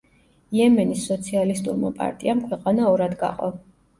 [0.59, 3.51] იემენის სოციალისტურმა პარტიამ ქვეყანა ორად გაყო.